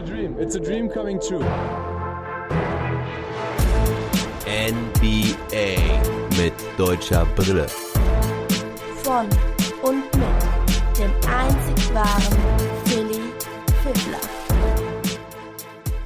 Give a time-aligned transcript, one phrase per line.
[0.00, 0.36] a dream.
[0.38, 1.44] It's a dream coming true.
[4.46, 5.76] NBA
[6.38, 7.66] mit deutscher Brille.
[9.02, 9.28] Von
[9.82, 12.38] und mit dem einzig wahren
[12.86, 13.20] Philly
[13.82, 14.20] Fiddler.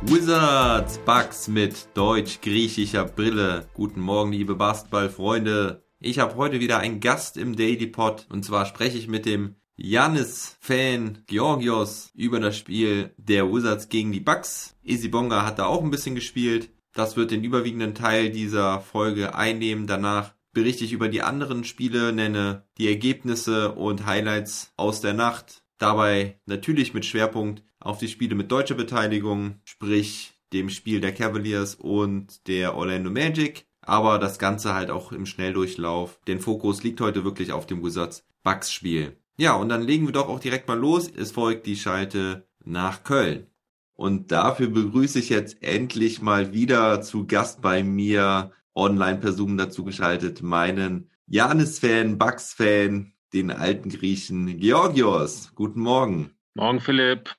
[0.02, 3.66] Wizards Bucks mit deutsch-griechischer Brille.
[3.74, 5.84] Guten Morgen, liebe Basketballfreunde.
[6.00, 9.54] Ich habe heute wieder einen Gast im Daily Pod und zwar spreche ich mit dem
[9.77, 14.76] Janis-Fan Georgios über das Spiel der Wizards gegen die Bucks.
[14.85, 16.71] Isibonga hat da auch ein bisschen gespielt.
[16.93, 19.89] Das wird den überwiegenden Teil dieser Folge einnehmen.
[19.89, 25.64] Danach berichte ich über die anderen Spiele, nenne die Ergebnisse und Highlights aus der Nacht.
[25.79, 31.75] Dabei natürlich mit Schwerpunkt auf die Spiele mit deutscher Beteiligung, sprich dem Spiel der Cavaliers
[31.75, 33.67] und der Orlando Magic.
[33.81, 36.20] Aber das Ganze halt auch im Schnelldurchlauf.
[36.27, 39.17] Den Fokus liegt heute wirklich auf dem Wizards Bucks Spiel.
[39.36, 41.11] Ja, und dann legen wir doch auch direkt mal los.
[41.11, 43.48] Es folgt die Schalte nach Köln.
[43.94, 49.56] Und dafür begrüße ich jetzt endlich mal wieder zu Gast bei mir online per Zoom
[49.56, 55.53] dazu geschaltet meinen Janis-Fan, Bucks-Fan, den alten Griechen Georgios.
[55.55, 56.37] Guten Morgen.
[56.55, 57.34] Morgen, Philipp.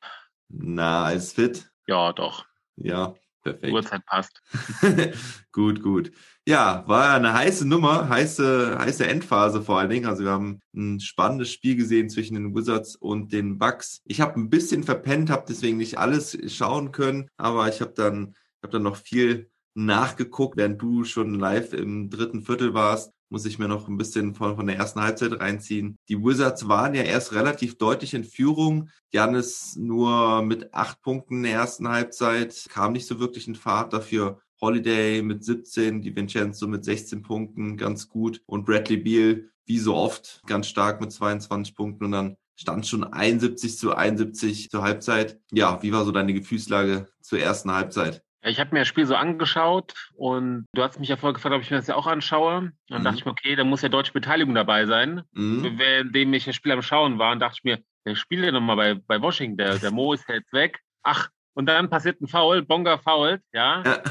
[0.49, 1.69] Na, alles fit?
[1.87, 2.45] Ja, doch.
[2.75, 3.73] Ja, perfekt.
[3.73, 4.41] Uhrzeit passt.
[5.51, 6.11] gut, gut.
[6.47, 10.05] Ja, war eine heiße Nummer, heiße, heiße Endphase vor allen Dingen.
[10.05, 14.01] Also wir haben ein spannendes Spiel gesehen zwischen den Wizards und den Bucks.
[14.05, 18.35] Ich habe ein bisschen verpennt, habe deswegen nicht alles schauen können, aber ich habe dann,
[18.61, 23.59] hab dann noch viel nachgeguckt, während du schon live im dritten Viertel warst muss ich
[23.59, 25.97] mir noch ein bisschen von, von der ersten Halbzeit reinziehen.
[26.09, 28.89] Die Wizards waren ja erst relativ deutlich in Führung.
[29.11, 33.93] Janis nur mit acht Punkten in der ersten Halbzeit, kam nicht so wirklich in Fahrt
[33.93, 34.39] dafür.
[34.61, 38.41] Holiday mit 17, die Vincenzo mit 16 Punkten, ganz gut.
[38.45, 42.05] Und Bradley Beal, wie so oft, ganz stark mit 22 Punkten.
[42.05, 45.39] Und dann stand schon 71 zu 71 zur Halbzeit.
[45.51, 48.21] Ja, wie war so deine Gefühlslage zur ersten Halbzeit?
[48.47, 51.63] Ich habe mir das Spiel so angeschaut und du hast mich ja vorher gefragt, ob
[51.63, 52.57] ich mir das ja auch anschaue.
[52.57, 53.05] Und dann mhm.
[53.05, 55.23] dachte ich mir, okay, da muss ja deutsche Beteiligung dabei sein.
[55.31, 55.79] Mhm.
[55.79, 58.75] Währenddem ich das Spiel am Schauen war, und dachte ich mir, der spielt ja nochmal
[58.75, 60.79] bei, bei Washington, der, der Mo ist jetzt weg.
[61.01, 63.81] Ach, und dann passiert ein Foul, Bonga fault, ja.
[63.83, 64.03] ja.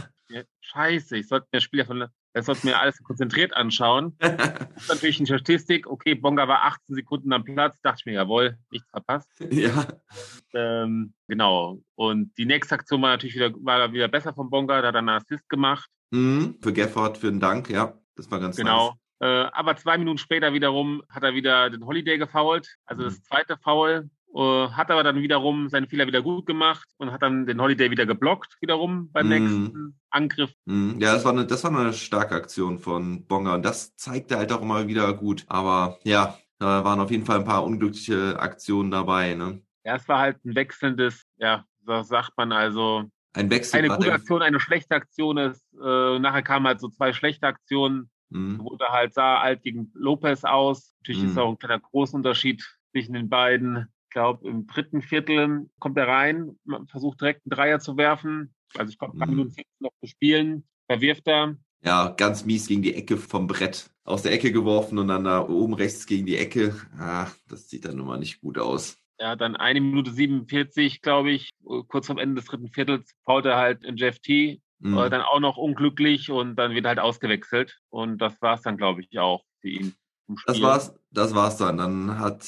[0.61, 4.17] Scheiße, ich sollte mir das Spiel ja von das sollte mir alles konzentriert anschauen.
[4.19, 4.33] das
[4.77, 5.87] ist natürlich eine Statistik.
[5.87, 7.81] Okay, Bonga war 18 Sekunden am Platz.
[7.81, 9.31] Dachte ich mir, jawohl, nichts verpasst.
[9.51, 9.87] Ja.
[10.53, 11.81] Ähm, genau.
[11.95, 14.83] Und die nächste Aktion war natürlich wieder, war wieder besser von Bonga.
[14.83, 15.89] Da hat er einen Assist gemacht.
[16.11, 17.97] Mhm, für Gafford, für den Dank, ja.
[18.17, 18.91] Das war ganz genau.
[18.91, 18.99] Nice.
[19.21, 22.69] Äh, aber zwei Minuten später wiederum hat er wieder den Holiday gefoult.
[22.85, 23.07] Also mhm.
[23.07, 24.11] das zweite Foul.
[24.37, 27.93] Uh, hat aber dann wiederum seinen Fehler wieder gut gemacht und hat dann den Holiday
[27.93, 29.31] wieder geblockt, wiederum beim mm.
[29.31, 30.53] nächsten Angriff.
[30.65, 30.99] Mm.
[30.99, 34.51] Ja, das war, eine, das war eine starke Aktion von Bonga und das zeigte halt
[34.51, 35.45] auch immer wieder gut.
[35.47, 39.35] Aber ja, da waren auf jeden Fall ein paar unglückliche Aktionen dabei.
[39.35, 39.63] Ne?
[39.85, 43.79] Ja, es war halt ein wechselndes, ja, was sagt man also, ein Wechsel.
[43.79, 45.63] Eine gute Aktion, eine schlechte Aktion ist.
[45.75, 48.11] Äh, nachher kamen halt so zwei schlechte Aktionen.
[48.31, 48.59] Mm.
[48.59, 50.97] Wurde halt sah alt gegen Lopez aus.
[51.01, 51.29] Natürlich mm.
[51.29, 56.59] ist auch ein kleiner Großunterschied zwischen den beiden glaube, im dritten Viertel kommt er rein,
[56.87, 58.55] versucht direkt einen Dreier zu werfen.
[58.75, 59.37] Also ich glaube, ein paar mhm.
[59.37, 60.65] Minuten noch zu spielen.
[60.87, 61.57] Verwirft er.
[61.83, 63.91] Ja, ganz mies gegen die Ecke vom Brett.
[64.05, 66.75] Aus der Ecke geworfen und dann da oben rechts gegen die Ecke.
[66.99, 68.97] Ah, das sieht dann nun mal nicht gut aus.
[69.19, 71.51] Ja, dann eine Minute 47, glaube ich,
[71.89, 74.61] kurz am Ende des dritten Viertels, fault er halt in Jeff T.
[74.81, 74.97] Mhm.
[74.97, 77.79] Dann auch noch unglücklich und dann wird halt ausgewechselt.
[77.91, 79.95] Und das war es dann, glaube ich, auch für ihn.
[80.47, 81.77] Das war's, das war's dann.
[81.77, 82.43] Dann hat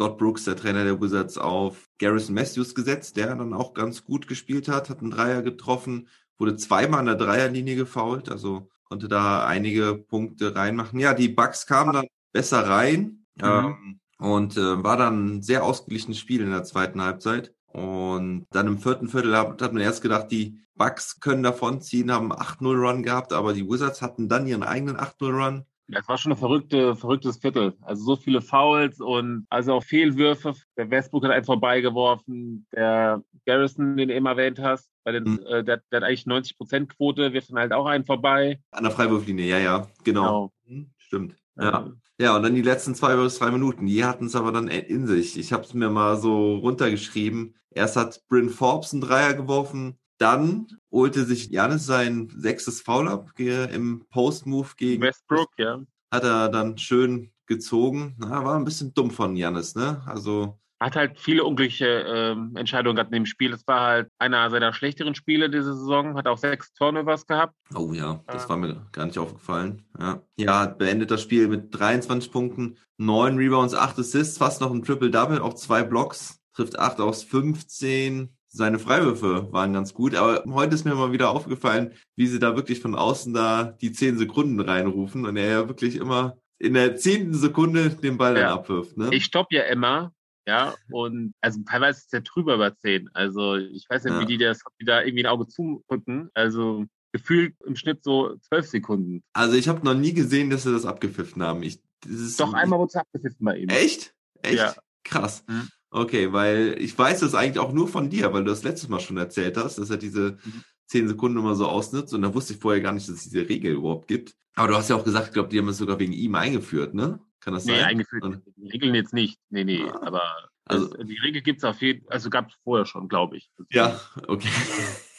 [0.00, 4.26] Scott Brooks, der Trainer der Wizards, auf Garrison Matthews gesetzt, der dann auch ganz gut
[4.26, 9.46] gespielt hat, hat einen Dreier getroffen, wurde zweimal an der Dreierlinie gefault, also konnte da
[9.46, 10.98] einige Punkte reinmachen.
[11.00, 13.44] Ja, die Bucks kamen dann besser rein mhm.
[13.44, 17.52] ähm, und äh, war dann ein sehr ausgeglichenes Spiel in der zweiten Halbzeit.
[17.66, 22.32] Und dann im vierten Viertel hat, hat man erst gedacht, die Bucks können davonziehen, haben
[22.32, 26.94] 8-0-Run gehabt, aber die Wizards hatten dann ihren eigenen 8-0-Run das war schon ein verrückte,
[26.94, 27.74] verrücktes Viertel.
[27.82, 30.54] Also so viele Fouls und also auch Fehlwürfe.
[30.76, 32.66] Der Westbrook hat einen vorbeigeworfen.
[32.72, 35.40] Der Garrison, den du eben erwähnt hast, bei den, mhm.
[35.46, 38.60] äh, der, der, hat eigentlich 90 Prozent Quote, wirft dann halt auch einen vorbei.
[38.70, 40.22] An der Freiwurflinie, ja, ja, genau.
[40.22, 40.52] genau.
[40.66, 41.36] Mhm, stimmt.
[41.58, 41.90] Ja.
[42.18, 45.06] ja, und dann die letzten zwei bis drei Minuten, die hatten es aber dann in
[45.06, 45.38] sich.
[45.38, 47.54] Ich habe es mir mal so runtergeschrieben.
[47.70, 53.30] Erst hat Bryn Forbes einen Dreier geworfen, dann holte sich Janis sein sechstes Foul ab
[53.38, 55.80] im Post-Move gegen Westbrook, ja.
[56.12, 58.16] Hat er dann schön gezogen.
[58.18, 60.02] Na, war ein bisschen dumm von Janis, ne?
[60.06, 60.58] Also.
[60.78, 63.50] Hat halt viele unglückliche ähm, Entscheidungen gehabt in dem Spiel.
[63.50, 66.16] Das war halt einer seiner schlechteren Spiele diese Saison.
[66.16, 67.54] Hat auch sechs Turnovers gehabt.
[67.74, 68.48] Oh ja, das ähm.
[68.48, 69.82] war mir gar nicht aufgefallen.
[69.98, 74.82] Ja, ja beendet das Spiel mit 23 Punkten, neun Rebounds, acht Assists, fast noch ein
[74.82, 76.40] Triple-Double, auch zwei Blocks.
[76.54, 81.30] Trifft acht aus 15 seine Freiwürfe waren ganz gut, aber heute ist mir mal wieder
[81.30, 85.68] aufgefallen, wie sie da wirklich von außen da die zehn Sekunden reinrufen und er ja
[85.68, 88.96] wirklich immer in der zehnten Sekunde den Ball dann abwirft.
[88.96, 89.08] Ne?
[89.12, 90.12] Ich stopp ja immer,
[90.46, 93.08] ja, und also teilweise ist der drüber über zehn.
[93.14, 94.20] Also ich weiß nicht, ja.
[94.20, 96.30] wie die das, die da irgendwie ein Auge zudrücken.
[96.34, 99.22] Also gefühlt im Schnitt so zwölf Sekunden.
[99.32, 101.62] Also ich habe noch nie gesehen, dass sie das abgepfiffen haben.
[101.62, 103.68] Ich, das Doch einmal wurde es abgepfiffen bei ihm.
[103.68, 104.14] Echt?
[104.42, 104.58] Echt?
[104.58, 104.74] Ja.
[105.04, 105.44] Krass.
[105.48, 105.68] Mhm.
[105.90, 109.00] Okay, weil ich weiß das eigentlich auch nur von dir, weil du das letztes Mal
[109.00, 110.64] schon erzählt hast, dass er diese mhm.
[110.86, 113.48] zehn Sekunden immer so ausnutzt und da wusste ich vorher gar nicht, dass es diese
[113.48, 114.34] Regel überhaupt gibt.
[114.54, 116.94] Aber du hast ja auch gesagt, ich glaube, die haben es sogar wegen ihm eingeführt,
[116.94, 117.20] ne?
[117.40, 117.80] Kann das nee, sein?
[117.80, 118.22] Nee, eingeführt.
[118.22, 119.38] Und, die Regeln jetzt nicht.
[119.48, 120.00] Nee, nee, ah.
[120.02, 120.22] aber
[120.66, 123.50] also, die Regel gibt es auf jeden Fall, also gab es vorher schon, glaube ich.
[123.70, 124.48] Ja, okay.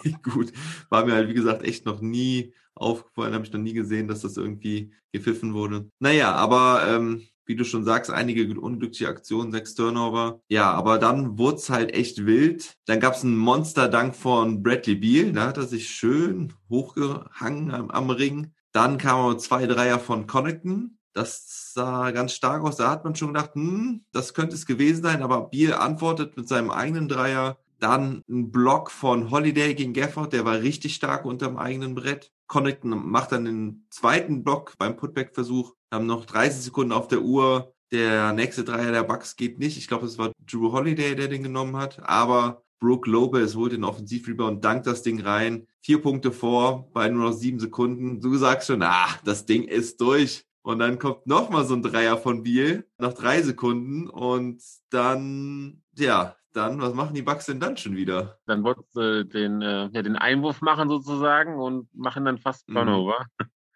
[0.24, 0.54] Gut.
[0.90, 4.22] War mir halt, wie gesagt, echt noch nie aufgefallen, habe ich noch nie gesehen, dass
[4.22, 5.90] das irgendwie gepfiffen wurde.
[6.00, 10.40] Naja, aber ähm, wie du schon sagst, einige unglückliche Aktionen, sechs Turnover.
[10.48, 12.78] Ja, aber dann wurde es halt echt wild.
[12.86, 17.92] Dann gab es einen Monster-Dank von Bradley Beal, da hat er sich schön hochgehangen am,
[17.92, 18.54] am Ring.
[18.72, 20.98] Dann kamen zwei Dreier von Connaughton.
[21.14, 22.78] Das sah ganz stark aus.
[22.78, 26.48] Da hat man schon gedacht, hm, das könnte es gewesen sein, aber Beal antwortet mit
[26.48, 27.58] seinem eigenen Dreier.
[27.82, 32.32] Dann ein Block von Holiday gegen Gafford, der war richtig stark unterm eigenen Brett.
[32.46, 35.74] Connaughton macht dann den zweiten Block beim Putback-Versuch.
[35.92, 37.74] Haben noch 30 Sekunden auf der Uhr.
[37.92, 39.78] Der nächste Dreier der Bucks geht nicht.
[39.78, 42.00] Ich glaube, es war Drew Holiday, der den genommen hat.
[42.08, 45.66] Aber Brooke Lopez holt den Offensivrebound, dankt das Ding rein.
[45.82, 48.22] Vier Punkte vor bei nur noch sieben Sekunden.
[48.22, 50.46] Du sagst schon, ah, das Ding ist durch.
[50.62, 54.08] Und dann kommt nochmal so ein Dreier von Biel nach drei Sekunden.
[54.08, 54.62] Und
[54.92, 58.40] dann, ja, dann, was machen die Bucks denn dann schon wieder?
[58.46, 62.74] Dann wollten sie den, äh, ja, den Einwurf machen sozusagen und machen dann fast mhm.
[62.74, 63.26] Turnover.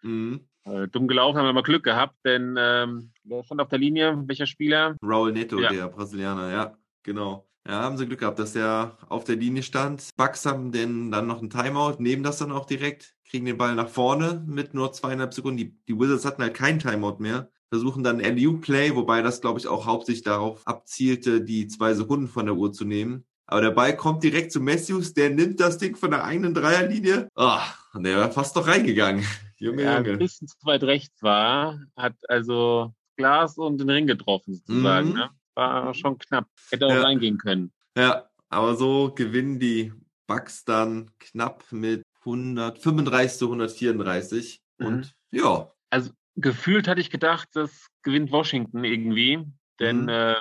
[0.02, 0.48] Mhm.
[0.64, 4.22] Äh, dumm gelaufen, haben wir mal Glück gehabt, denn ähm, wer stand auf der Linie?
[4.26, 4.96] Welcher Spieler?
[5.02, 5.68] Raul Neto, ja.
[5.68, 7.48] der Brasilianer, ja, genau.
[7.66, 10.10] Ja, haben sie Glück gehabt, dass der auf der Linie stand.
[10.16, 13.74] Bucks haben denn dann noch ein Timeout, nehmen das dann auch direkt, kriegen den Ball
[13.74, 15.56] nach vorne mit nur zweieinhalb Sekunden.
[15.56, 19.66] Die, die Wizards hatten halt kein Timeout mehr versuchen dann LU-Play, wobei das, glaube ich,
[19.66, 23.24] auch hauptsächlich darauf abzielte, die zwei Sekunden von der Uhr zu nehmen.
[23.46, 27.28] Aber der Ball kommt direkt zu Matthews, der nimmt das Ding von der eigenen Dreierlinie.
[27.36, 27.58] Oh,
[27.94, 29.24] und der war fast doch reingegangen.
[29.58, 30.12] Junge, ja, Junge.
[30.12, 35.10] ein bisschen zu weit rechts war, hat also Glas und den Ring getroffen sozusagen.
[35.10, 35.14] Mhm.
[35.14, 35.30] Ne?
[35.54, 36.48] War schon knapp.
[36.70, 37.02] Hätte auch ja.
[37.02, 37.72] reingehen können.
[37.96, 39.92] Ja, aber so gewinnen die
[40.26, 44.60] Bucks dann knapp mit 135 zu 134.
[44.78, 44.86] Mhm.
[44.86, 45.72] Und ja.
[45.88, 49.44] Also gefühlt hatte ich gedacht, das gewinnt Washington irgendwie,
[49.80, 50.08] denn mhm.
[50.08, 50.34] äh,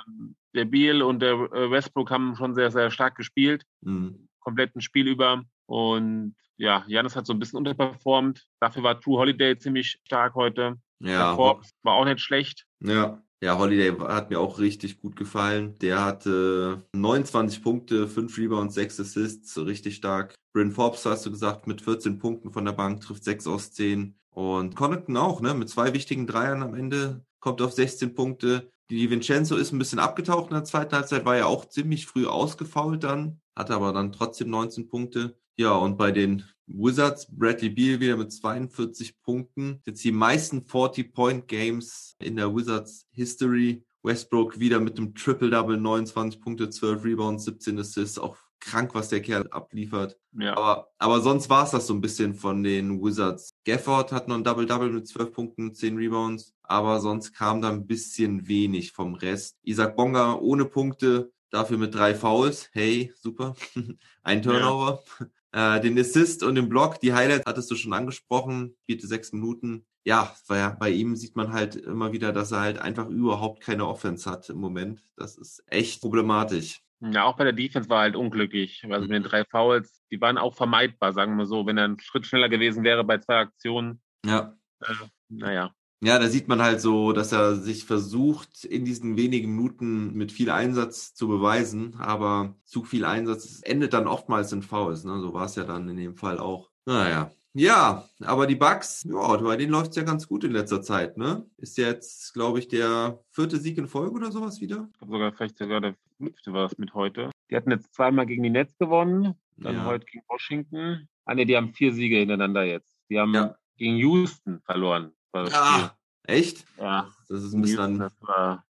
[0.53, 4.27] der Beal und der äh, Westbrook haben schon sehr, sehr stark gespielt, mhm.
[4.39, 5.44] kompletten Spiel über.
[5.65, 8.45] Und ja, Janis hat so ein bisschen unterperformt.
[8.59, 10.77] Dafür war True Holiday ziemlich stark heute.
[11.00, 11.30] Ja.
[11.30, 12.65] Der Forbes war auch nicht schlecht.
[12.81, 13.21] Ja.
[13.44, 15.77] Ja, Holiday hat mir auch richtig gut gefallen.
[15.80, 20.33] Der hatte 29 Punkte, 5 Rebounds, 6 Assists, richtig stark.
[20.53, 24.15] Bryn Forbes, hast du gesagt, mit 14 Punkten von der Bank, trifft 6 aus 10.
[24.36, 25.54] Und Connaughton auch, ne?
[25.54, 28.70] Mit zwei wichtigen Dreiern am Ende, kommt auf 16 Punkte.
[28.90, 32.28] Die Vincenzo ist ein bisschen abgetaucht in der zweiten Halbzeit, war ja auch ziemlich früh
[32.28, 35.38] ausgefault dann, hatte aber dann trotzdem 19 Punkte.
[35.58, 39.82] Ja, und bei den Wizards, Bradley Beal wieder mit 42 Punkten.
[39.86, 43.86] Jetzt die meisten 40-Point-Games in der Wizards History.
[44.04, 49.22] Westbrook wieder mit dem Triple-Double, 29 Punkte, 12 Rebounds, 17 Assists, auch krank, was der
[49.22, 50.18] Kerl abliefert.
[50.34, 50.57] Ja.
[50.57, 53.54] Aber, aber sonst war es das so ein bisschen von den Wizards.
[53.64, 57.88] Gafford hat noch ein Double-Double mit 12 Punkten, 10 Rebounds, aber sonst kam da ein
[57.88, 59.57] bisschen wenig vom Rest.
[59.64, 62.69] Isaac Bonga ohne Punkte, dafür mit drei Fouls.
[62.74, 63.56] Hey, super.
[64.24, 65.04] ein Turnover.
[65.19, 65.28] Ja.
[65.56, 69.86] Äh, den Assist und den Block, die Highlights hattest du schon angesprochen, vierte sechs Minuten.
[70.04, 73.88] Ja, bei, bei ihm sieht man halt immer wieder, dass er halt einfach überhaupt keine
[73.88, 75.02] Offense hat im Moment.
[75.16, 76.81] Das ist echt problematisch.
[77.02, 78.83] Ja, auch bei der Defense war halt unglücklich.
[78.90, 79.28] Also mit den mhm.
[79.28, 81.66] drei Fouls, die waren auch vermeidbar, sagen wir so.
[81.66, 84.02] Wenn er einen Schritt schneller gewesen wäre bei zwei Aktionen.
[84.25, 84.56] Ja.
[84.81, 84.94] Äh,
[85.30, 85.71] naja.
[86.02, 90.31] Ja, da sieht man halt so, dass er sich versucht, in diesen wenigen Minuten mit
[90.31, 95.04] viel Einsatz zu beweisen, aber zu viel Einsatz endet dann oftmals in Fouls.
[95.04, 95.19] Ne?
[95.19, 96.69] So war es ja dann in dem Fall auch.
[96.85, 100.81] Naja, ja, aber die Bugs, ja, bei denen läuft es ja ganz gut in letzter
[100.81, 101.49] Zeit, ne?
[101.56, 104.90] Ist jetzt, glaube ich, der vierte Sieg in Folge oder sowas wieder?
[104.92, 107.31] Ich glaube sogar, vielleicht sogar der fünfte war es mit heute.
[107.50, 109.86] Die hatten jetzt zweimal gegen die Nets gewonnen, dann ja.
[109.86, 111.07] heute gegen Washington.
[111.26, 112.92] Ah ne, die haben vier Siege hintereinander jetzt.
[113.10, 113.56] Die haben ja.
[113.78, 115.12] gegen Houston verloren.
[115.34, 115.92] ah,
[116.24, 116.66] echt?
[116.78, 117.10] Ja.
[117.30, 118.14] Das ist ein bisschen an, das,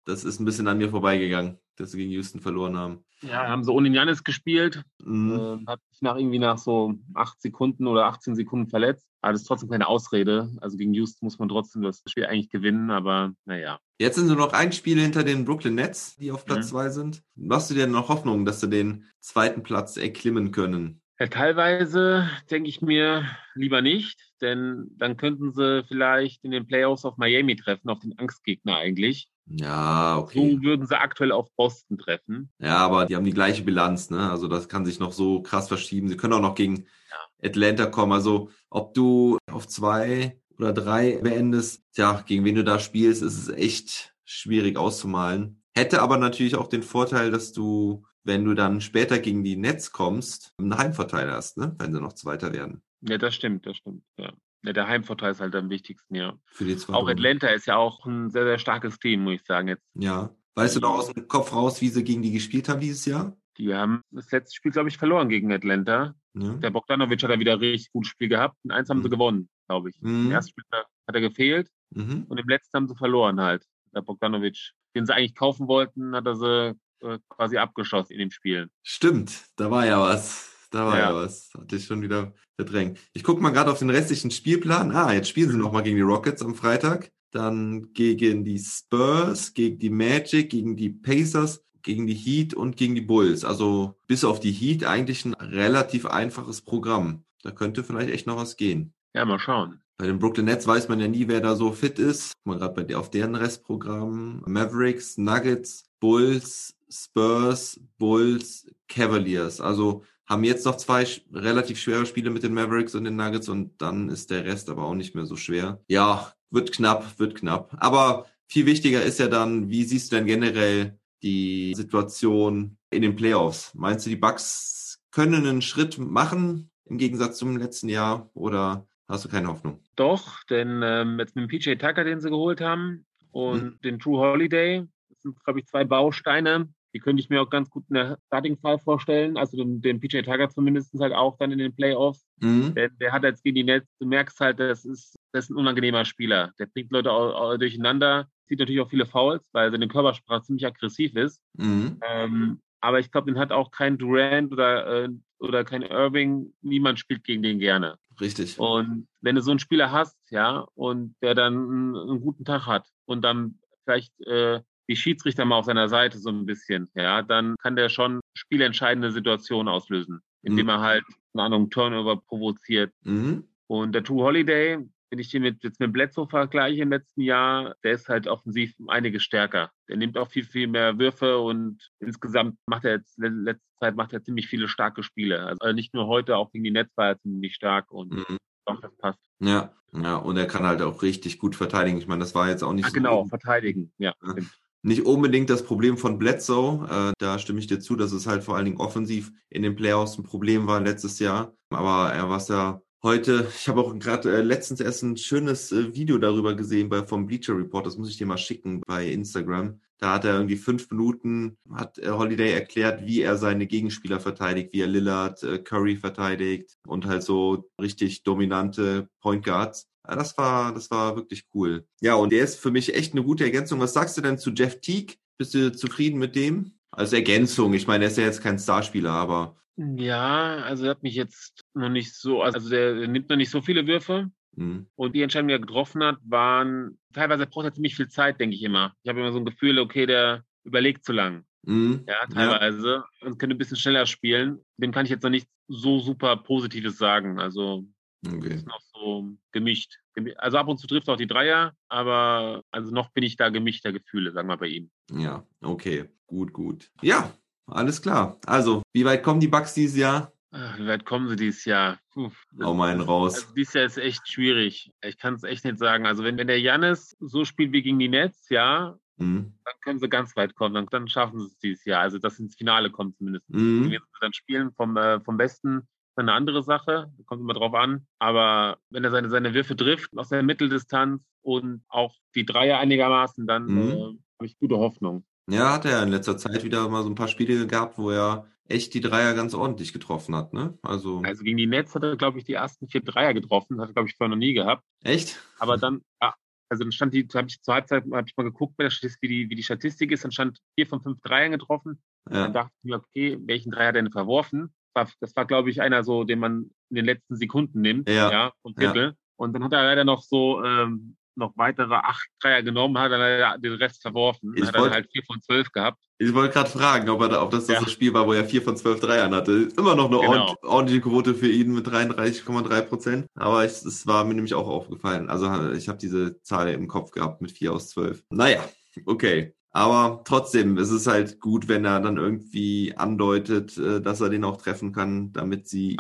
[0.06, 1.60] das ist ein bisschen an mir vorbeigegangen.
[1.79, 3.03] Dass sie gegen Houston verloren haben.
[3.22, 4.84] Ja, haben sie ohne Janis gespielt.
[5.03, 5.63] Mhm.
[5.65, 9.07] Äh, hat sich nach irgendwie nach so acht Sekunden oder 18 Sekunden verletzt.
[9.22, 10.51] Aber das ist trotzdem keine Ausrede.
[10.62, 13.79] Also gegen Houston muss man trotzdem das Spiel eigentlich gewinnen, aber naja.
[14.00, 16.69] Jetzt sind nur noch ein Spiel hinter den Brooklyn Nets, die auf Platz mhm.
[16.69, 17.24] zwei sind.
[17.36, 21.01] Machst du dir noch Hoffnung, dass sie den zweiten Platz erklimmen können?
[21.19, 27.05] Ja, teilweise denke ich mir lieber nicht, denn dann könnten sie vielleicht in den Playoffs
[27.05, 29.27] auf Miami treffen, auf den Angstgegner eigentlich.
[29.47, 30.55] Ja, okay.
[30.55, 32.51] So würden sie aktuell auf Boston treffen.
[32.59, 34.29] Ja, aber die haben die gleiche Bilanz, ne?
[34.29, 36.09] Also das kann sich noch so krass verschieben.
[36.09, 37.47] Sie können auch noch gegen ja.
[37.50, 38.12] Atlanta kommen.
[38.12, 43.38] Also ob du auf zwei oder drei beendest, tja, gegen wen du da spielst, ist
[43.38, 45.63] es echt schwierig auszumalen.
[45.74, 49.91] Hätte aber natürlich auch den Vorteil, dass du, wenn du dann später gegen die Nets
[49.91, 51.75] kommst, einen Heimvorteil hast, ne?
[51.79, 52.81] Wenn sie noch Zweiter werden.
[53.01, 54.31] Ja, das stimmt, das stimmt, ja.
[54.63, 56.38] Ja, der Heimvorteil ist halt am wichtigsten, ja.
[56.46, 59.46] Für die zwei auch Atlanta ist ja auch ein sehr, sehr starkes Team, muss ich
[59.46, 59.84] sagen jetzt.
[59.96, 60.36] Ja.
[60.55, 63.38] Weißt du noch aus dem Kopf raus, wie sie gegen die gespielt haben dieses Jahr?
[63.57, 66.15] Die haben das letzte Spiel, glaube ich, verloren gegen Atlanta.
[66.34, 66.53] Ja.
[66.55, 68.57] Der Bogdanovic hat da wieder richtig gutes Spiel gehabt.
[68.63, 69.03] Und eins haben mhm.
[69.03, 70.01] sie gewonnen, glaube ich.
[70.01, 70.25] Mhm.
[70.25, 71.69] Im ersten Spiel hat er gefehlt.
[71.91, 72.25] Mhm.
[72.27, 73.63] Und im letzten haben sie verloren halt.
[73.93, 78.32] Der Bogdanovic, den sie eigentlich kaufen wollten, hat er sie äh, quasi abgeschossen in dem
[78.32, 78.70] Spiel.
[78.84, 80.54] Stimmt, da war ja was.
[80.72, 81.50] Da war ja, ja was.
[81.58, 83.00] Hatte ich schon wieder verdrängt.
[83.13, 84.92] Ich gucke mal gerade auf den restlichen Spielplan.
[84.92, 87.12] Ah, jetzt spielen sie nochmal gegen die Rockets am Freitag.
[87.32, 92.96] Dann gegen die Spurs, gegen die Magic, gegen die Pacers, gegen die Heat und gegen
[92.96, 93.46] die Bulls.
[93.46, 97.24] Also bis auf die Heat eigentlich ein relativ einfaches Programm.
[97.44, 98.94] Da könnte vielleicht echt noch was gehen.
[99.13, 99.82] Ja, mal schauen.
[100.00, 102.34] Bei den Brooklyn Nets weiß man ja nie, wer da so fit ist.
[102.44, 104.44] Mal gerade bei auf deren Restprogramm.
[104.46, 109.60] Mavericks, Nuggets, Bulls, Spurs, Bulls, Cavaliers.
[109.60, 113.82] Also haben jetzt noch zwei relativ schwere Spiele mit den Mavericks und den Nuggets und
[113.82, 115.82] dann ist der Rest aber auch nicht mehr so schwer.
[115.88, 117.75] Ja, wird knapp, wird knapp.
[117.80, 123.16] Aber viel wichtiger ist ja dann, wie siehst du denn generell die Situation in den
[123.16, 123.72] Playoffs?
[123.74, 129.25] Meinst du, die Bucks können einen Schritt machen im Gegensatz zum letzten Jahr oder hast
[129.25, 129.81] du keine Hoffnung?
[129.95, 133.79] Doch, denn ähm, jetzt mit dem PJ Tucker, den sie geholt haben und hm.
[133.83, 137.69] den True Holiday, das sind, glaube ich, zwei Bausteine, die könnte ich mir auch ganz
[137.69, 139.37] gut in der Starting Five vorstellen.
[139.37, 142.25] Also den, den PJ Tucker zumindest halt auch dann in den Playoffs.
[142.39, 142.73] Mhm.
[142.73, 145.57] Der, der, hat jetzt gegen die Nets, du merkst halt, das ist, das ist ein
[145.57, 146.53] unangenehmer Spieler.
[146.59, 150.65] Der bringt Leute auch, auch durcheinander, zieht natürlich auch viele Fouls, weil seine Körpersprache ziemlich
[150.65, 151.39] aggressiv ist.
[151.57, 151.99] Mhm.
[152.07, 155.09] Ähm, aber ich glaube, den hat auch kein Durant oder, äh,
[155.39, 156.53] oder kein Irving.
[156.61, 157.97] Niemand spielt gegen den gerne.
[158.19, 158.59] Richtig.
[158.59, 162.65] Und wenn du so einen Spieler hast, ja, und der dann einen, einen guten Tag
[162.65, 167.21] hat und dann vielleicht äh, die Schiedsrichter mal auf seiner Seite so ein bisschen, ja,
[167.21, 170.69] dann kann der schon spielentscheidende Situationen auslösen, indem mhm.
[170.69, 172.91] er halt, eine Ahnung, Turnover provoziert.
[173.03, 173.43] Mhm.
[173.67, 177.75] Und der True Holiday, wenn ich den mit, jetzt mit Bledsoe vergleiche im letzten Jahr,
[177.83, 179.71] der ist halt offensiv einiges stärker.
[179.87, 184.13] Der nimmt auch viel, viel mehr Würfe und insgesamt macht er jetzt, letzte Zeit macht
[184.13, 185.45] er ziemlich viele starke Spiele.
[185.45, 188.37] Also nicht nur heute, auch gegen die Netz war er ziemlich stark und mhm.
[188.65, 189.19] doch, das passt.
[189.39, 191.97] Ja, ja, und er kann halt auch richtig gut verteidigen.
[191.97, 192.95] Ich meine, das war jetzt auch nicht ja, so.
[192.95, 194.13] Genau, verteidigen, ja.
[194.25, 194.35] ja
[194.83, 196.87] nicht unbedingt das Problem von Bledsoe.
[196.89, 199.75] Äh, da stimme ich dir zu, dass es halt vor allen Dingen offensiv in den
[199.75, 201.53] Playoffs ein Problem war letztes Jahr.
[201.69, 205.72] Aber er war es ja heute, ich habe auch gerade äh, letztens erst ein schönes
[205.72, 209.08] äh, Video darüber gesehen bei, vom Bleacher Report, das muss ich dir mal schicken bei
[209.08, 209.80] Instagram.
[210.00, 214.74] Da hat er irgendwie fünf Minuten, hat äh, Holiday erklärt, wie er seine Gegenspieler verteidigt,
[214.74, 219.88] wie er Lillard, äh, Curry verteidigt und halt so richtig dominante Point Guards.
[220.04, 221.86] Das war, das war wirklich cool.
[222.00, 223.80] Ja, und der ist für mich echt eine gute Ergänzung.
[223.80, 225.16] Was sagst du denn zu Jeff Teague?
[225.38, 226.74] Bist du zufrieden mit dem?
[226.92, 227.74] Als Ergänzung.
[227.74, 229.58] Ich meine, er ist ja jetzt kein Starspieler, aber.
[229.75, 233.62] Ja, also er hat mich jetzt noch nicht so, also der nimmt noch nicht so
[233.62, 234.29] viele Würfe.
[234.55, 234.88] Mhm.
[234.96, 238.55] Und die Entscheidungen, die er getroffen hat, waren, teilweise braucht er ziemlich viel Zeit, denke
[238.55, 238.93] ich immer.
[239.03, 241.46] Ich habe immer so ein Gefühl, okay, der überlegt zu lang.
[241.63, 242.03] Mhm.
[242.07, 243.03] Ja, teilweise.
[243.22, 243.27] Ja.
[243.27, 244.60] Und könnte ein bisschen schneller spielen.
[244.77, 247.39] Dem kann ich jetzt noch nicht so super Positives sagen.
[247.39, 247.86] Also
[248.25, 248.55] Okay.
[248.55, 250.00] Ist noch so gemischt.
[250.38, 253.93] Also ab und zu trifft auch die Dreier, aber also noch bin ich da gemischter
[253.93, 254.89] Gefühle, sagen wir bei ihm.
[255.12, 256.05] Ja, okay.
[256.25, 256.91] Gut, gut.
[257.01, 257.31] Ja,
[257.67, 258.39] alles klar.
[258.46, 260.34] Also, wie weit kommen die Bugs dieses Jahr?
[260.51, 262.00] Ach, wie weit kommen sie dieses Jahr?
[262.13, 263.36] Puh, Hau mal einen raus.
[263.36, 264.92] Also dieses Jahr ist echt schwierig.
[265.01, 266.06] Ich kann es echt nicht sagen.
[266.06, 269.54] Also wenn, wenn der Jannis so spielt wie gegen die Nets, ja, mhm.
[269.66, 270.74] dann können sie ganz weit kommen.
[270.74, 272.01] Dann, dann schaffen sie es dieses Jahr.
[272.01, 273.50] Also dass sie ins Finale kommen zumindest.
[273.50, 273.84] Mhm.
[273.84, 275.88] Wenn sie dann spielen vom, äh, vom Besten,
[276.20, 278.08] eine andere Sache, kommt immer drauf an.
[278.20, 283.46] Aber wenn er seine, seine Würfe trifft aus der Mitteldistanz und auch die Dreier einigermaßen,
[283.48, 283.92] dann mhm.
[283.92, 285.25] äh, habe ich gute Hoffnung.
[285.50, 288.48] Ja, hat er in letzter Zeit wieder mal so ein paar Spiele gehabt, wo er
[288.67, 290.77] echt die Dreier ganz ordentlich getroffen hat, ne?
[290.81, 293.79] Also, also gegen die Nets hat er, glaube ich, die ersten vier Dreier getroffen.
[293.81, 294.83] Hat er, glaube ich, vorher noch nie gehabt.
[295.03, 295.39] Echt?
[295.59, 296.33] Aber dann, ja,
[296.69, 299.55] also dann stand die, habe ich zur Halbzeit habe ich mal geguckt, wie die, wie
[299.55, 302.01] die Statistik ist, dann stand vier von fünf Dreiern getroffen.
[302.29, 302.43] Ja.
[302.43, 304.74] Dann dachte ich mir, okay, welchen Dreier denn verworfen?
[304.93, 308.53] Das war, glaube ich, einer so, den man in den letzten Sekunden nimmt, ja, ja
[308.63, 309.00] vom Titel.
[309.00, 309.13] Ja.
[309.36, 313.58] Und dann hat er leider noch so ähm, noch weitere acht Dreier genommen, hat er
[313.58, 314.53] den Rest verworfen.
[314.56, 316.00] Ich hat wollt, er halt vier von zwölf gehabt.
[316.17, 317.79] Ich wollte gerade fragen, ob, er, ob das ja.
[317.79, 319.70] das Spiel war, wo er vier von zwölf Dreiern hatte.
[319.77, 320.56] Immer noch eine genau.
[320.63, 323.27] ordentliche Quote für ihn mit 33,3 Prozent.
[323.36, 325.29] Aber es war mir nämlich auch aufgefallen.
[325.29, 328.24] Also ich habe diese Zahl im Kopf gehabt mit vier aus zwölf.
[328.29, 328.67] Naja,
[329.06, 329.53] okay.
[329.72, 334.44] Aber trotzdem, es ist halt gut, wenn er dann irgendwie andeutet, äh, dass er den
[334.44, 335.96] auch treffen kann, damit sie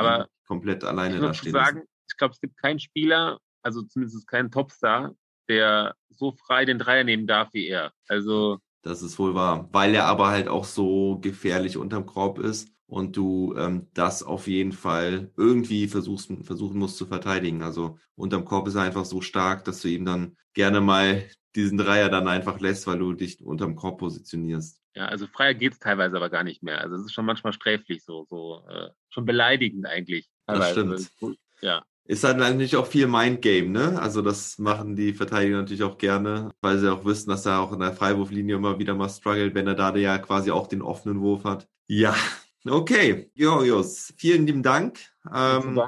[0.47, 1.51] komplett alleine da stehen.
[1.51, 5.13] Sagen, ich glaube, es gibt keinen Spieler, also zumindest keinen Topstar,
[5.49, 7.91] der so frei den Dreier nehmen darf wie er.
[8.07, 8.59] Also.
[8.81, 13.17] Das ist wohl wahr, weil er aber halt auch so gefährlich unterm Korb ist und
[13.17, 17.61] du ähm, das auf jeden Fall irgendwie versuchst, versuchen musst zu verteidigen.
[17.61, 21.77] Also unterm Korb ist er einfach so stark, dass du ihm dann gerne mal diesen
[21.77, 24.81] Dreier dann einfach lässt, weil du dich unterm Korb positionierst.
[24.95, 26.79] Ja, also freier geht's teilweise aber gar nicht mehr.
[26.79, 30.29] Also es ist schon manchmal sträflich so, so äh, schon beleidigend eigentlich.
[30.45, 30.85] Teilweise.
[30.85, 31.37] Das stimmt.
[31.61, 31.83] Ja.
[32.07, 34.01] Ist halt natürlich auch viel Mindgame, ne?
[34.01, 37.73] Also das machen die Verteidiger natürlich auch gerne, weil sie auch wissen, dass er auch
[37.73, 41.19] in der Freiwurflinie immer wieder mal struggelt, wenn er da ja quasi auch den offenen
[41.19, 41.67] Wurf hat.
[41.87, 42.15] Ja,
[42.65, 43.29] okay.
[43.35, 44.99] Jorios, vielen lieben Dank.
[45.33, 45.81] Ähm,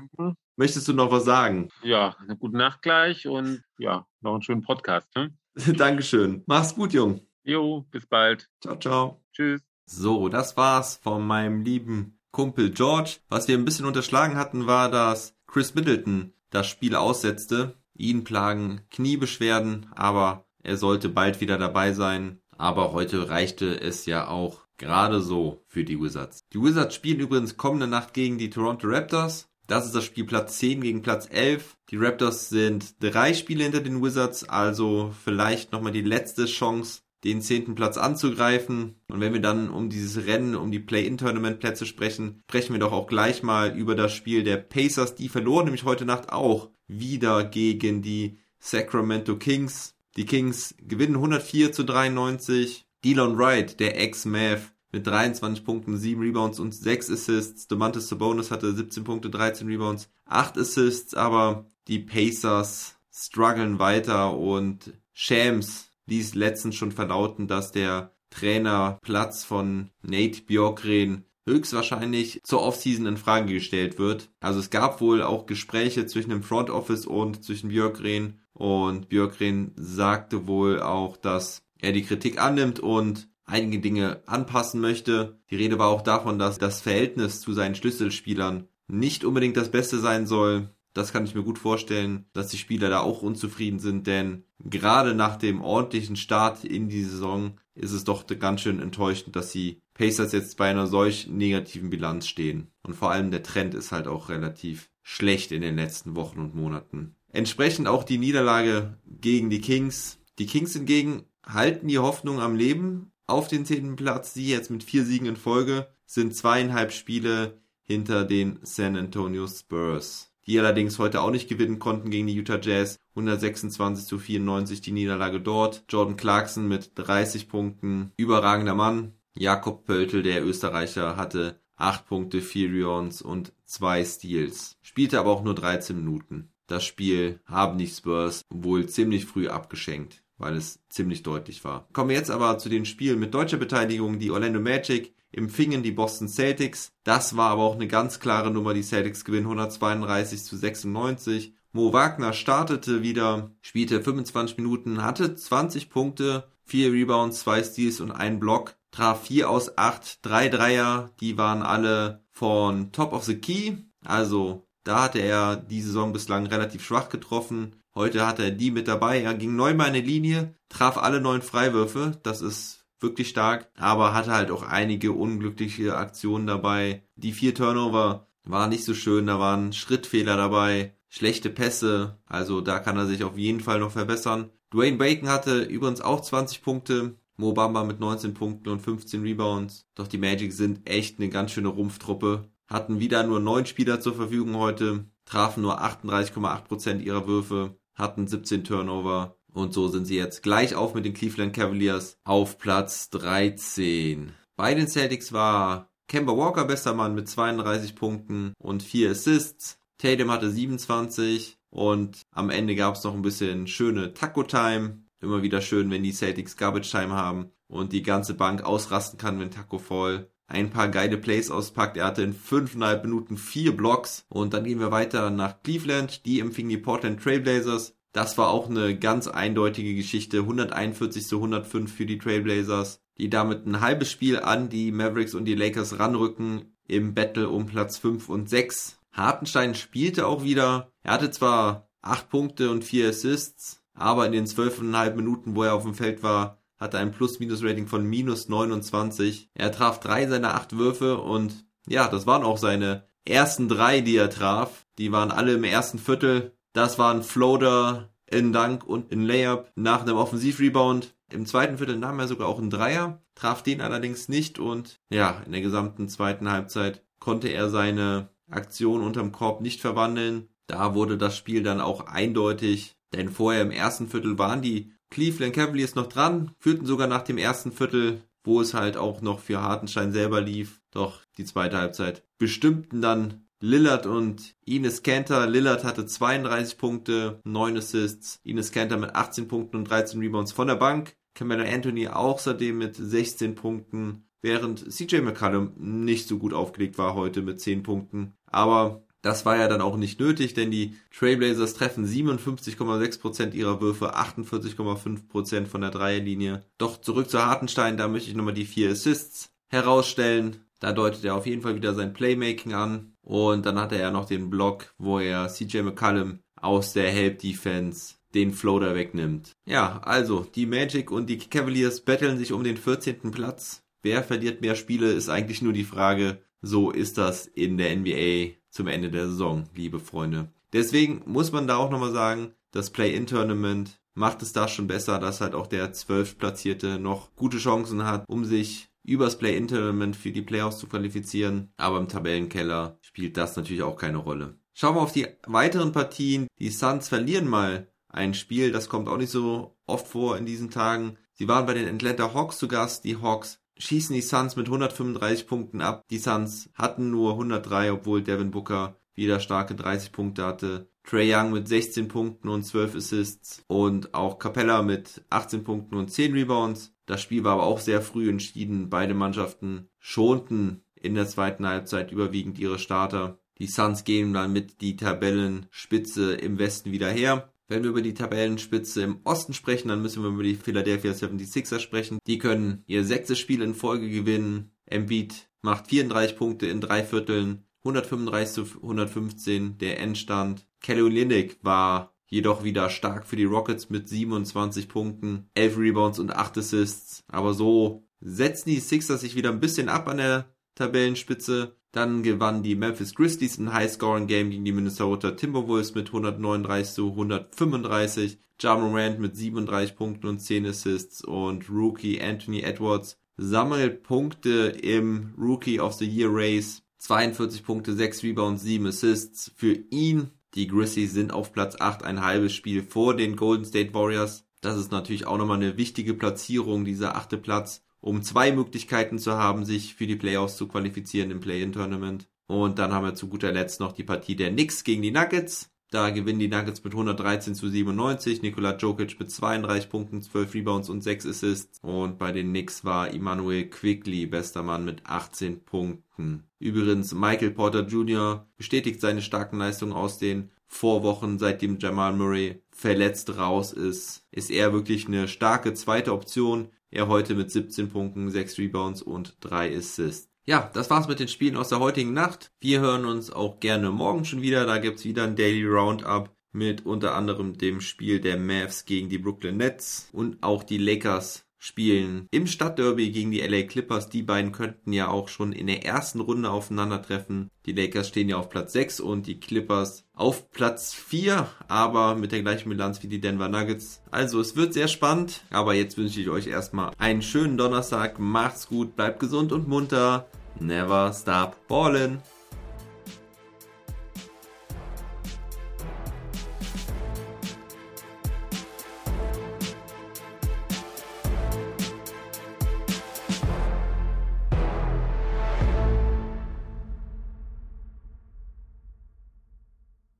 [0.57, 1.69] möchtest du noch was sagen?
[1.83, 5.07] Ja, eine gute Nacht gleich und ja, noch einen schönen Podcast.
[5.15, 5.33] Ne?
[5.77, 6.43] Dankeschön.
[6.47, 7.21] Mach's gut, Jung.
[7.43, 8.49] Jo, bis bald.
[8.61, 9.23] Ciao, ciao.
[9.31, 9.61] Tschüss.
[9.85, 13.19] So, das war's von meinem lieben Kumpel George.
[13.29, 17.75] Was wir ein bisschen unterschlagen hatten, war, dass Chris Middleton das Spiel aussetzte.
[17.95, 22.39] Ihn plagen Kniebeschwerden, aber er sollte bald wieder dabei sein.
[22.57, 26.45] Aber heute reichte es ja auch gerade so für die Wizards.
[26.53, 29.49] Die Wizards spielen übrigens kommende Nacht gegen die Toronto Raptors.
[29.67, 31.77] Das ist das Spiel Platz 10 gegen Platz 11.
[31.89, 37.41] Die Raptors sind drei Spiele hinter den Wizards, also vielleicht nochmal die letzte Chance, den
[37.41, 38.95] zehnten Platz anzugreifen.
[39.07, 43.07] Und wenn wir dann um dieses Rennen, um die Play-In-Tournament-Plätze sprechen, sprechen wir doch auch
[43.07, 45.15] gleich mal über das Spiel der Pacers.
[45.15, 49.95] Die verloren nämlich heute Nacht auch wieder gegen die Sacramento Kings.
[50.17, 52.85] Die Kings gewinnen 104 zu 93.
[53.05, 57.67] Delon Wright, der Ex-Mav, mit 23 Punkten, 7 Rebounds und 6 Assists.
[57.67, 64.93] Domantas Sabonis hatte 17 Punkte, 13 Rebounds, 8 Assists, aber die Pacers strugglen weiter und
[65.13, 73.17] Shams ließ letztens schon verlauten, dass der Trainerplatz von Nate Bjorkren höchstwahrscheinlich zur Offseason in
[73.17, 74.29] Frage gestellt wird.
[74.39, 79.71] Also es gab wohl auch Gespräche zwischen dem Front Office und zwischen Björkren und Björkren
[79.75, 85.39] sagte wohl auch, dass er die Kritik annimmt und einige Dinge anpassen möchte.
[85.49, 89.99] Die Rede war auch davon, dass das Verhältnis zu seinen Schlüsselspielern nicht unbedingt das Beste
[89.99, 90.69] sein soll.
[90.93, 95.13] Das kann ich mir gut vorstellen, dass die Spieler da auch unzufrieden sind, denn gerade
[95.13, 99.81] nach dem ordentlichen Start in die Saison ist es doch ganz schön enttäuschend, dass die
[99.93, 102.71] Pacers jetzt bei einer solch negativen Bilanz stehen.
[102.83, 106.55] Und vor allem der Trend ist halt auch relativ schlecht in den letzten Wochen und
[106.55, 107.15] Monaten.
[107.31, 110.19] Entsprechend auch die Niederlage gegen die Kings.
[110.39, 114.33] Die Kings hingegen halten die Hoffnung am Leben auf den zehnten Platz.
[114.33, 120.28] Sie jetzt mit vier Siegen in Folge sind zweieinhalb Spiele hinter den San Antonio Spurs
[120.49, 122.97] die allerdings heute auch nicht gewinnen konnten gegen die Utah Jazz.
[123.11, 125.83] 126 zu 94 die Niederlage dort.
[125.87, 129.13] Jordan Clarkson mit 30 Punkten, überragender Mann.
[129.37, 134.77] Jakob Pöltl, der Österreicher, hatte 8 Punkte, 4 Rebounds und 2 Steals.
[134.81, 136.49] Spielte aber auch nur 13 Minuten.
[136.65, 141.87] Das Spiel haben die Spurs wohl ziemlich früh abgeschenkt, weil es ziemlich deutlich war.
[141.93, 144.17] Kommen wir jetzt aber zu den Spielen mit deutscher Beteiligung.
[144.17, 146.91] Die Orlando Magic empfingen die Boston Celtics.
[147.03, 148.73] Das war aber auch eine ganz klare Nummer.
[148.73, 151.53] Die Celtics gewinnen 132 zu 96.
[151.71, 158.11] Mo Wagner startete wieder, spielte 25 Minuten, hatte 20 Punkte, 4 Rebounds, 2 Steals und
[158.11, 163.39] 1 Block, traf 4 aus 8, 3 Dreier, die waren alle von Top of the
[163.39, 167.75] Key, also da hatte er die Saison bislang relativ schwach getroffen.
[167.93, 171.43] Heute hatte er die mit dabei, er ging neunmal in die Linie, traf alle neun
[171.43, 177.03] Freiwürfe, das ist wirklich stark, aber hatte halt auch einige unglückliche Aktionen dabei.
[177.15, 182.79] Die vier Turnover waren nicht so schön, da waren Schrittfehler dabei, schlechte Pässe, also da
[182.79, 184.49] kann er sich auf jeden Fall noch verbessern.
[184.73, 189.87] Dwayne Bacon hatte übrigens auch 20 Punkte, Mo Bamba mit 19 Punkten und 15 Rebounds.
[189.95, 192.49] Doch die Magic sind echt eine ganz schöne Rumpftruppe.
[192.67, 198.65] Hatten wieder nur neun Spieler zur Verfügung heute, trafen nur 38,8% ihrer Würfe, hatten 17
[198.65, 204.33] Turnover und so sind sie jetzt gleich auf mit den Cleveland Cavaliers auf Platz 13.
[204.55, 209.79] Bei den Celtics war Kemba Walker bester Mann mit 32 Punkten und 4 Assists.
[209.97, 215.03] Tatum hatte 27, Und am Ende gab es noch ein bisschen schöne Taco-Time.
[215.21, 219.39] Immer wieder schön, wenn die Celtics Garbage Time haben und die ganze Bank ausrasten kann,
[219.39, 221.95] wenn Taco Fall ein paar geile Plays auspackt.
[221.97, 224.25] Er hatte in fünfeinhalb Minuten vier Blocks.
[224.29, 226.25] Und dann gehen wir weiter nach Cleveland.
[226.25, 227.95] Die empfingen die Portland Trailblazers.
[228.11, 230.39] Das war auch eine ganz eindeutige Geschichte.
[230.39, 235.45] 141 zu 105 für die Trailblazers, die damit ein halbes Spiel an die Mavericks und
[235.45, 238.99] die Lakers ranrücken im Battle um Platz 5 und 6.
[239.11, 240.91] Hartenstein spielte auch wieder.
[241.03, 245.75] Er hatte zwar 8 Punkte und 4 Assists, aber in den 12,5 Minuten, wo er
[245.75, 249.49] auf dem Feld war, hatte ein Plus-Minus-Rating von minus 29.
[249.53, 254.15] Er traf drei seiner acht Würfe und ja, das waren auch seine ersten drei, die
[254.15, 254.85] er traf.
[254.97, 256.57] Die waren alle im ersten Viertel.
[256.79, 261.13] Das waren Floater, in Dank und in Layup nach einem Offensivrebound.
[261.29, 265.43] Im zweiten Viertel nahm er sogar auch einen Dreier, traf den allerdings nicht und ja,
[265.45, 270.47] in der gesamten zweiten Halbzeit konnte er seine Aktion unterm Korb nicht verwandeln.
[270.67, 275.53] Da wurde das Spiel dann auch eindeutig, denn vorher im ersten Viertel waren die Cleveland
[275.53, 279.61] Cavaliers noch dran, führten sogar nach dem ersten Viertel, wo es halt auch noch für
[279.61, 280.79] Hartenstein selber lief.
[280.91, 285.47] Doch die zweite Halbzeit bestimmten dann Lillard und Ines Kanter.
[285.47, 288.39] Lillard hatte 32 Punkte, 9 Assists.
[288.43, 291.15] Ines Kanter mit 18 Punkten und 13 Rebounds von der Bank.
[291.33, 297.41] Camilla Anthony außerdem mit 16 Punkten, während CJ McCallum nicht so gut aufgelegt war heute
[297.41, 298.33] mit 10 Punkten.
[298.45, 304.15] Aber das war ja dann auch nicht nötig, denn die Trailblazers treffen 57,6% ihrer Würfe,
[304.15, 306.63] 48,5% von der Dreierlinie.
[306.77, 310.57] Doch zurück zu Hartenstein, da möchte ich nochmal die vier Assists herausstellen.
[310.79, 313.13] Da deutet er auf jeden Fall wieder sein Playmaking an.
[313.29, 318.15] Und dann hatte er noch den Block, wo er CJ McCallum aus der Help Defense
[318.33, 319.51] den Floater wegnimmt.
[319.65, 323.29] Ja, also die Magic und die Cavaliers betteln sich um den 14.
[323.29, 323.83] Platz.
[324.01, 326.41] Wer verliert mehr Spiele, ist eigentlich nur die Frage.
[326.63, 330.51] So ist das in der NBA zum Ende der Saison, liebe Freunde.
[330.73, 335.39] Deswegen muss man da auch nochmal sagen, das Play-In-Tournament macht es da schon besser, dass
[335.39, 336.39] halt auch der 12.
[336.39, 341.73] Platzierte noch gute Chancen hat, um sich übers Play-In-Tournament für die Playoffs zu qualifizieren.
[341.77, 344.57] Aber im Tabellenkeller spielt das natürlich auch keine Rolle.
[344.73, 346.47] Schauen wir auf die weiteren Partien.
[346.57, 350.71] Die Suns verlieren mal ein Spiel, das kommt auch nicht so oft vor in diesen
[350.71, 351.17] Tagen.
[351.33, 353.03] Sie waren bei den Atlanta Hawks zu Gast.
[353.03, 356.05] Die Hawks schießen die Suns mit 135 Punkten ab.
[356.09, 360.89] Die Suns hatten nur 103, obwohl Devin Booker wieder starke 30 Punkte hatte.
[361.03, 366.09] Trey Young mit 16 Punkten und 12 Assists und auch Capella mit 18 Punkten und
[366.09, 366.93] 10 Rebounds.
[367.05, 368.89] Das Spiel war aber auch sehr früh entschieden.
[368.89, 373.39] Beide Mannschaften schonten in der zweiten Halbzeit überwiegend ihre Starter.
[373.57, 377.53] Die Suns gehen dann mit die Tabellenspitze im Westen wieder her.
[377.67, 381.79] Wenn wir über die Tabellenspitze im Osten sprechen, dann müssen wir über die Philadelphia 76ers
[381.79, 382.17] sprechen.
[382.25, 384.71] Die können ihr sechstes Spiel in Folge gewinnen.
[384.85, 390.67] Embiid macht 34 Punkte in drei Vierteln, 135 zu 115 der Endstand.
[390.81, 396.35] Kelly Olynyk war jedoch wieder stark für die Rockets mit 27 Punkten, 11 Rebounds und
[396.35, 397.23] 8 Assists.
[397.27, 401.75] Aber so setzen die Sixers sich wieder ein bisschen ab an der Tabellenspitze.
[401.91, 408.39] Dann gewannen die Memphis Grizzlies ein High-Scoring-Game gegen die Minnesota Timberwolves mit 139 zu 135.
[408.61, 415.33] Ja Morant mit 37 Punkten und 10 Assists und Rookie Anthony Edwards sammelt Punkte im
[415.37, 416.81] Rookie of the Year Race.
[416.97, 420.31] 42 Punkte, 6 Rebounds, 7 Assists für ihn.
[420.55, 424.45] Die Grizzlies sind auf Platz 8, ein halbes Spiel vor den Golden State Warriors.
[424.61, 429.33] Das ist natürlich auch nochmal eine wichtige Platzierung, dieser achte Platz um zwei Möglichkeiten zu
[429.33, 432.27] haben, sich für die Playoffs zu qualifizieren im Play-In-Tournament.
[432.47, 435.69] Und dann haben wir zu guter Letzt noch die Partie der Knicks gegen die Nuggets.
[435.91, 438.43] Da gewinnen die Nuggets mit 113 zu 97.
[438.43, 441.79] Nikola Jokic mit 32 Punkten, 12 Rebounds und 6 Assists.
[441.81, 446.43] Und bei den Knicks war Emmanuel Quickly bester Mann mit 18 Punkten.
[446.59, 448.47] Übrigens, Michael Porter Jr.
[448.57, 454.27] bestätigt seine starken Leistungen aus den Vorwochen, seitdem Jamal Murray verletzt raus ist.
[454.31, 459.37] Ist er wirklich eine starke zweite Option er heute mit 17 Punkten, 6 Rebounds und
[459.41, 460.29] 3 Assists.
[460.45, 462.51] Ja, das war's mit den Spielen aus der heutigen Nacht.
[462.59, 464.65] Wir hören uns auch gerne morgen schon wieder.
[464.65, 469.19] Da gibt's wieder ein Daily Roundup mit unter anderem dem Spiel der Mavs gegen die
[469.19, 474.09] Brooklyn Nets und auch die Lakers spielen im Stadtderby gegen die LA Clippers.
[474.09, 477.51] Die beiden könnten ja auch schon in der ersten Runde aufeinandertreffen.
[477.65, 482.31] Die Lakers stehen ja auf Platz 6 und die Clippers auf Platz 4, aber mit
[482.31, 484.01] der gleichen Bilanz wie die Denver Nuggets.
[484.09, 488.17] Also es wird sehr spannend, aber jetzt wünsche ich euch erstmal einen schönen Donnerstag.
[488.17, 490.27] Macht's gut, bleibt gesund und munter.
[490.59, 492.19] Never stop ballin'.